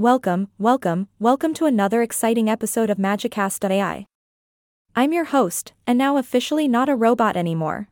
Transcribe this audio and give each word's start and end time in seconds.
Welcome, 0.00 0.48
welcome, 0.58 1.08
welcome 1.18 1.52
to 1.52 1.66
another 1.66 2.00
exciting 2.00 2.48
episode 2.48 2.88
of 2.88 2.96
Magicast.ai. 2.96 4.06
I'm 4.96 5.12
your 5.12 5.24
host, 5.26 5.74
and 5.86 5.98
now 5.98 6.16
officially 6.16 6.66
not 6.66 6.88
a 6.88 6.96
robot 6.96 7.36
anymore. 7.36 7.86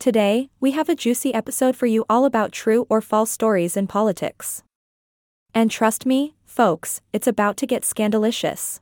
Today, 0.00 0.50
we 0.58 0.72
have 0.72 0.88
a 0.88 0.96
juicy 0.96 1.32
episode 1.32 1.76
for 1.76 1.86
you 1.86 2.04
all 2.10 2.24
about 2.24 2.50
true 2.50 2.88
or 2.90 3.00
false 3.00 3.30
stories 3.30 3.76
in 3.76 3.86
politics. 3.86 4.64
And 5.54 5.70
trust 5.70 6.04
me, 6.04 6.34
folks, 6.44 7.00
it's 7.12 7.28
about 7.28 7.56
to 7.58 7.68
get 7.68 7.84
scandalicious. 7.84 8.80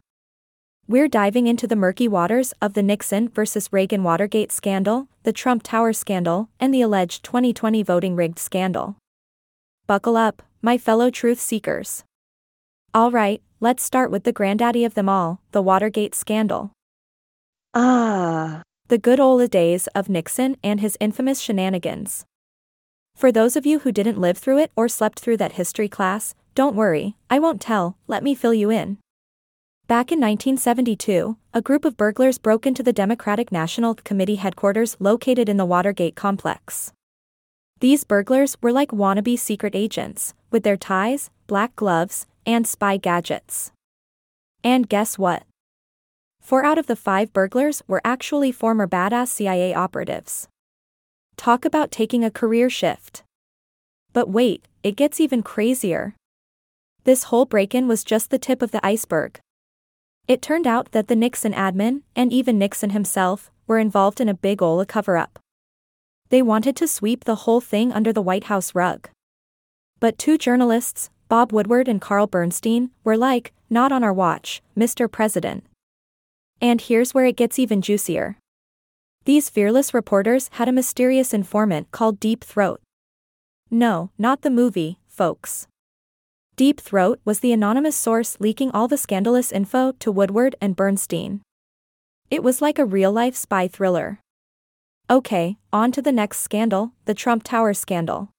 We're 0.88 1.08
diving 1.08 1.46
into 1.46 1.66
the 1.66 1.76
murky 1.76 2.08
waters 2.08 2.54
of 2.62 2.72
the 2.72 2.82
Nixon 2.82 3.28
versus 3.28 3.70
Reagan 3.70 4.02
Watergate 4.02 4.50
scandal, 4.50 5.08
the 5.24 5.34
Trump 5.34 5.62
Tower 5.62 5.92
scandal, 5.92 6.48
and 6.58 6.72
the 6.72 6.80
alleged 6.80 7.22
2020 7.22 7.82
voting 7.82 8.16
rigged 8.16 8.38
scandal. 8.38 8.96
Buckle 9.86 10.16
up, 10.16 10.42
my 10.62 10.78
fellow 10.78 11.10
truth 11.10 11.38
seekers. 11.38 12.02
Alright, 12.92 13.40
let's 13.60 13.84
start 13.84 14.10
with 14.10 14.24
the 14.24 14.32
granddaddy 14.32 14.84
of 14.84 14.94
them 14.94 15.08
all, 15.08 15.40
the 15.52 15.62
Watergate 15.62 16.12
scandal. 16.12 16.72
Ah, 17.72 18.62
The 18.88 18.98
good 18.98 19.20
old 19.20 19.48
days 19.48 19.86
of 19.94 20.08
Nixon 20.08 20.56
and 20.64 20.80
his 20.80 20.96
infamous 20.98 21.38
shenanigans. 21.38 22.24
For 23.14 23.30
those 23.30 23.54
of 23.54 23.64
you 23.64 23.80
who 23.80 23.92
didn't 23.92 24.20
live 24.20 24.38
through 24.38 24.58
it 24.58 24.72
or 24.74 24.88
slept 24.88 25.20
through 25.20 25.36
that 25.36 25.52
history 25.52 25.88
class, 25.88 26.34
don't 26.56 26.74
worry, 26.74 27.14
I 27.30 27.38
won't 27.38 27.60
tell, 27.60 27.96
let 28.08 28.24
me 28.24 28.34
fill 28.34 28.54
you 28.54 28.70
in. 28.70 28.98
Back 29.86 30.10
in 30.10 30.18
1972, 30.18 31.36
a 31.54 31.62
group 31.62 31.84
of 31.84 31.96
burglars 31.96 32.38
broke 32.38 32.66
into 32.66 32.82
the 32.82 32.92
Democratic 32.92 33.52
National 33.52 33.94
Committee 33.94 34.36
headquarters 34.36 34.96
located 34.98 35.48
in 35.48 35.58
the 35.58 35.64
Watergate 35.64 36.16
complex. 36.16 36.92
These 37.78 38.02
burglars 38.02 38.56
were 38.60 38.72
like 38.72 38.90
wannabe 38.90 39.38
secret 39.38 39.76
agents, 39.76 40.34
with 40.50 40.64
their 40.64 40.76
ties, 40.76 41.30
black 41.46 41.76
gloves, 41.76 42.26
and 42.50 42.66
spy 42.66 42.96
gadgets. 42.96 43.72
And 44.64 44.88
guess 44.88 45.18
what? 45.18 45.44
Four 46.40 46.64
out 46.64 46.78
of 46.78 46.86
the 46.86 46.96
five 46.96 47.32
burglars 47.32 47.82
were 47.86 48.00
actually 48.04 48.50
former 48.50 48.88
badass 48.88 49.28
CIA 49.28 49.72
operatives. 49.72 50.48
Talk 51.36 51.64
about 51.64 51.90
taking 51.90 52.24
a 52.24 52.30
career 52.30 52.68
shift. 52.68 53.22
But 54.12 54.28
wait, 54.28 54.66
it 54.82 54.96
gets 54.96 55.20
even 55.20 55.42
crazier. 55.42 56.14
This 57.04 57.24
whole 57.24 57.46
break 57.46 57.74
in 57.74 57.86
was 57.88 58.04
just 58.04 58.30
the 58.30 58.38
tip 58.38 58.62
of 58.62 58.72
the 58.72 58.84
iceberg. 58.84 59.38
It 60.26 60.42
turned 60.42 60.66
out 60.66 60.92
that 60.92 61.08
the 61.08 61.16
Nixon 61.16 61.52
admin, 61.52 62.02
and 62.14 62.32
even 62.32 62.58
Nixon 62.58 62.90
himself, 62.90 63.50
were 63.66 63.78
involved 63.78 64.20
in 64.20 64.28
a 64.28 64.34
big 64.34 64.60
ol' 64.60 64.84
cover 64.84 65.16
up. 65.16 65.38
They 66.28 66.42
wanted 66.42 66.76
to 66.76 66.88
sweep 66.88 67.24
the 67.24 67.46
whole 67.46 67.60
thing 67.60 67.92
under 67.92 68.12
the 68.12 68.22
White 68.22 68.44
House 68.44 68.74
rug. 68.74 69.08
But 69.98 70.18
two 70.18 70.38
journalists, 70.38 71.10
Bob 71.30 71.52
Woodward 71.52 71.86
and 71.86 72.00
Carl 72.00 72.26
Bernstein, 72.26 72.90
were 73.04 73.16
like, 73.16 73.52
not 73.70 73.92
on 73.92 74.02
our 74.02 74.12
watch, 74.12 74.62
Mr. 74.76 75.08
President. 75.08 75.64
And 76.60 76.80
here's 76.80 77.14
where 77.14 77.24
it 77.24 77.36
gets 77.36 77.56
even 77.56 77.80
juicier. 77.80 78.36
These 79.26 79.48
fearless 79.48 79.94
reporters 79.94 80.50
had 80.54 80.68
a 80.68 80.72
mysterious 80.72 81.32
informant 81.32 81.92
called 81.92 82.18
Deep 82.18 82.42
Throat. 82.42 82.80
No, 83.70 84.10
not 84.18 84.42
the 84.42 84.50
movie, 84.50 84.98
folks. 85.06 85.68
Deep 86.56 86.80
Throat 86.80 87.20
was 87.24 87.38
the 87.38 87.52
anonymous 87.52 87.96
source 87.96 88.36
leaking 88.40 88.72
all 88.72 88.88
the 88.88 88.96
scandalous 88.96 89.52
info 89.52 89.92
to 90.00 90.10
Woodward 90.10 90.56
and 90.60 90.74
Bernstein. 90.74 91.42
It 92.28 92.42
was 92.42 92.60
like 92.60 92.80
a 92.80 92.84
real 92.84 93.12
life 93.12 93.36
spy 93.36 93.68
thriller. 93.68 94.18
Okay, 95.08 95.58
on 95.72 95.92
to 95.92 96.02
the 96.02 96.10
next 96.10 96.40
scandal 96.40 96.90
the 97.04 97.14
Trump 97.14 97.44
Tower 97.44 97.72
scandal. 97.72 98.30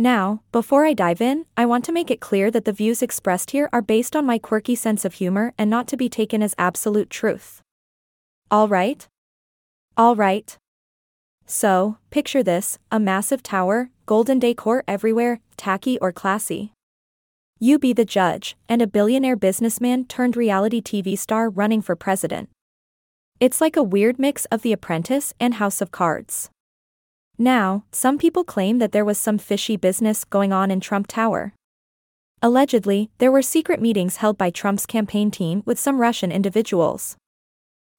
Now, 0.00 0.40
before 0.50 0.86
I 0.86 0.94
dive 0.94 1.20
in, 1.20 1.44
I 1.58 1.66
want 1.66 1.84
to 1.84 1.92
make 1.92 2.10
it 2.10 2.22
clear 2.22 2.50
that 2.52 2.64
the 2.64 2.72
views 2.72 3.02
expressed 3.02 3.50
here 3.50 3.68
are 3.70 3.82
based 3.82 4.16
on 4.16 4.24
my 4.24 4.38
quirky 4.38 4.74
sense 4.74 5.04
of 5.04 5.12
humor 5.12 5.52
and 5.58 5.68
not 5.68 5.86
to 5.88 5.96
be 5.98 6.08
taken 6.08 6.42
as 6.42 6.54
absolute 6.56 7.10
truth. 7.10 7.60
Alright? 8.50 9.08
Alright. 9.98 10.56
So, 11.44 11.98
picture 12.08 12.42
this 12.42 12.78
a 12.90 12.98
massive 12.98 13.42
tower, 13.42 13.90
golden 14.06 14.38
decor 14.38 14.84
everywhere, 14.88 15.40
tacky 15.58 15.98
or 15.98 16.12
classy. 16.12 16.72
You 17.58 17.78
be 17.78 17.92
the 17.92 18.06
judge, 18.06 18.56
and 18.70 18.80
a 18.80 18.86
billionaire 18.86 19.36
businessman 19.36 20.06
turned 20.06 20.34
reality 20.34 20.80
TV 20.80 21.18
star 21.18 21.50
running 21.50 21.82
for 21.82 21.94
president. 21.94 22.48
It's 23.38 23.60
like 23.60 23.76
a 23.76 23.82
weird 23.82 24.18
mix 24.18 24.46
of 24.46 24.62
The 24.62 24.72
Apprentice 24.72 25.34
and 25.38 25.56
House 25.56 25.82
of 25.82 25.92
Cards. 25.92 26.48
Now, 27.40 27.84
some 27.90 28.18
people 28.18 28.44
claim 28.44 28.80
that 28.80 28.92
there 28.92 29.02
was 29.02 29.16
some 29.16 29.38
fishy 29.38 29.78
business 29.78 30.26
going 30.26 30.52
on 30.52 30.70
in 30.70 30.78
Trump 30.78 31.06
Tower. 31.06 31.54
Allegedly, 32.42 33.08
there 33.16 33.32
were 33.32 33.40
secret 33.40 33.80
meetings 33.80 34.16
held 34.16 34.36
by 34.36 34.50
Trump's 34.50 34.84
campaign 34.84 35.30
team 35.30 35.62
with 35.64 35.80
some 35.80 36.02
Russian 36.02 36.30
individuals. 36.30 37.16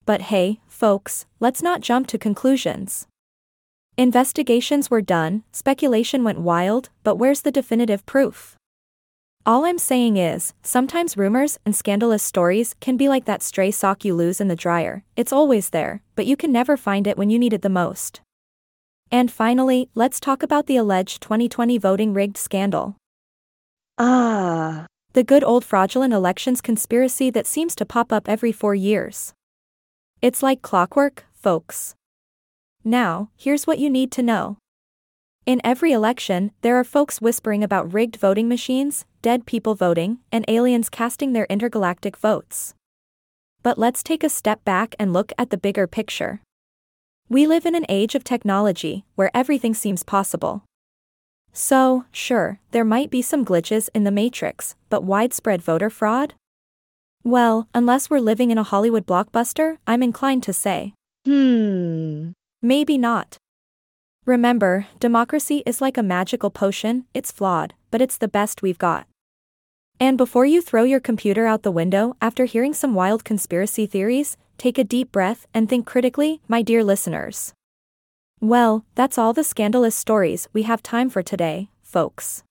But 0.06 0.30
hey, 0.30 0.60
folks, 0.68 1.26
let's 1.40 1.64
not 1.64 1.82
jump 1.82 2.06
to 2.08 2.20
conclusions. 2.20 3.08
Investigations 3.98 4.92
were 4.92 5.02
done, 5.02 5.42
speculation 5.52 6.24
went 6.24 6.42
wild, 6.42 6.90
but 7.04 7.16
where's 7.16 7.42
the 7.42 7.52
definitive 7.52 8.06
proof? 8.06 8.56
All 9.44 9.66
I'm 9.66 9.80
saying 9.80 10.18
is, 10.18 10.54
sometimes 10.62 11.18
rumors 11.18 11.58
and 11.66 11.76
scandalous 11.76 12.22
stories 12.22 12.76
can 12.80 12.96
be 12.96 13.10
like 13.10 13.26
that 13.26 13.42
stray 13.42 13.72
sock 13.72 14.06
you 14.06 14.14
lose 14.14 14.40
in 14.40 14.50
the 14.50 14.56
dryer, 14.56 15.04
it's 15.16 15.34
always 15.34 15.72
there, 15.72 16.04
but 16.16 16.28
you 16.28 16.38
can 16.38 16.52
never 16.52 16.78
find 16.78 17.08
it 17.08 17.18
when 17.18 17.32
you 17.32 17.40
need 17.40 17.54
it 17.54 17.64
the 17.64 17.70
most. 17.70 18.22
And 19.12 19.30
finally, 19.30 19.90
let's 19.94 20.20
talk 20.20 20.42
about 20.42 20.68
the 20.68 20.78
alleged 20.78 21.22
2020 21.22 21.78
voting 21.78 22.14
rigged 22.14 22.38
scandal. 22.38 22.96
ah, 23.98 24.86
The 25.14 25.24
good 25.24 25.44
old 25.44 25.66
fraudulent 25.66 26.14
elections 26.14 26.62
conspiracy 26.62 27.30
that 27.32 27.46
seems 27.46 27.76
to 27.76 27.86
pop 27.86 28.14
up 28.14 28.30
every 28.30 28.54
four 28.54 28.74
years. 28.74 29.34
It's 30.22 30.42
like 30.42 30.62
clockwork, 30.62 31.26
folks. 31.34 31.96
Now, 32.86 33.30
here's 33.36 33.68
what 33.68 33.80
you 33.80 33.90
need 33.90 34.12
to 34.14 34.24
know. 34.24 34.58
In 35.46 35.60
every 35.64 35.92
election, 35.92 36.52
there 36.62 36.78
are 36.78 36.84
folks 36.86 37.20
whispering 37.20 37.64
about 37.64 37.94
rigged 37.94 38.16
voting 38.16 38.48
machines, 38.48 39.06
dead 39.22 39.46
people 39.46 39.76
voting, 39.76 40.20
and 40.32 40.46
aliens 40.48 40.90
casting 40.90 41.34
their 41.34 41.48
intergalactic 41.50 42.16
votes. 42.16 42.76
But 43.62 43.78
let's 43.78 44.04
take 44.04 44.24
a 44.24 44.30
step 44.30 44.64
back 44.64 44.96
and 44.98 45.12
look 45.12 45.34
at 45.38 45.50
the 45.50 45.58
bigger 45.58 45.86
picture. 45.88 46.42
We 47.32 47.48
live 47.48 47.66
in 47.66 47.76
an 47.76 47.86
age 47.88 48.14
of 48.14 48.26
technology 48.26 49.06
where 49.16 49.32
everything 49.34 49.74
seems 49.74 50.04
possible. 50.04 50.66
So, 51.54 52.04
sure, 52.12 52.60
there 52.72 52.84
might 52.84 53.10
be 53.10 53.22
some 53.22 53.46
glitches 53.46 53.88
in 53.94 54.04
the 54.04 54.12
matrix, 54.12 54.76
but 54.90 55.06
widespread 55.06 55.62
voter 55.62 55.90
fraud? 55.90 56.34
Well, 57.24 57.70
unless 57.74 58.10
we're 58.10 58.20
living 58.20 58.52
in 58.52 58.58
a 58.58 58.64
Hollywood 58.64 59.08
blockbuster, 59.08 59.78
I'm 59.88 60.04
inclined 60.04 60.44
to 60.44 60.52
say, 60.52 60.94
hmm, 61.24 62.32
maybe 62.62 62.98
not. 62.98 63.38
Remember, 64.26 64.88
democracy 65.00 65.64
is 65.66 65.80
like 65.80 65.98
a 65.98 66.04
magical 66.04 66.50
potion, 66.50 67.06
it's 67.14 67.32
flawed, 67.32 67.76
but 67.92 68.02
it's 68.02 68.18
the 68.18 68.28
best 68.28 68.62
we've 68.62 68.78
got. 68.78 69.08
And 70.02 70.18
before 70.18 70.46
you 70.46 70.62
throw 70.62 70.84
your 70.84 71.00
computer 71.00 71.46
out 71.46 71.64
the 71.64 71.72
window 71.72 72.18
after 72.20 72.44
hearing 72.44 72.74
some 72.74 72.94
wild 72.94 73.24
conspiracy 73.24 73.86
theories, 73.86 74.36
take 74.62 74.78
a 74.78 74.84
deep 74.84 75.12
breath 75.12 75.48
and 75.56 75.68
think 75.68 75.88
critically, 75.88 76.40
my 76.48 76.62
dear 76.62 76.84
listeners. 76.84 77.52
Well, 78.40 78.86
that's 78.94 79.18
all 79.18 79.34
the 79.34 79.44
scandalous 79.44 79.96
stories 79.96 80.48
we 80.54 80.64
have 80.64 80.84
time 80.84 81.10
for 81.10 81.24
today, 81.24 81.70
folks. 81.82 82.44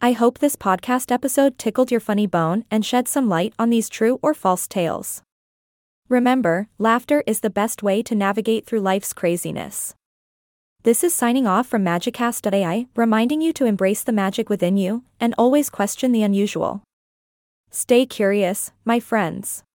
I 0.00 0.12
hope 0.12 0.38
this 0.38 0.56
podcast 0.56 1.12
episode 1.12 1.58
tickled 1.58 1.90
your 1.90 2.00
funny 2.00 2.26
bone 2.26 2.64
and 2.70 2.82
shed 2.82 3.08
some 3.08 3.28
light 3.28 3.52
on 3.58 3.68
these 3.68 3.90
true 3.90 4.18
or 4.22 4.32
false 4.32 4.66
tales. 4.66 5.22
Remember, 6.08 6.68
laughter 6.78 7.22
is 7.26 7.40
the 7.40 7.50
best 7.50 7.82
way 7.82 8.02
to 8.04 8.14
navigate 8.14 8.64
through 8.64 8.80
life's 8.80 9.12
craziness. 9.12 9.94
This 10.84 11.04
is 11.04 11.12
signing 11.12 11.46
off 11.46 11.66
from 11.66 11.84
Magicast.ai, 11.84 12.86
reminding 12.96 13.42
you 13.42 13.52
to 13.52 13.66
embrace 13.66 14.02
the 14.02 14.12
magic 14.12 14.48
within 14.48 14.78
you 14.78 15.04
and 15.20 15.34
always 15.36 15.68
question 15.68 16.12
the 16.12 16.22
unusual. 16.22 16.82
Stay 17.70 18.06
curious, 18.06 18.72
my 18.86 18.98
friends. 18.98 19.62